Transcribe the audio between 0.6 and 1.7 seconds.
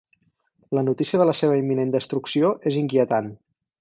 La notícia de la seva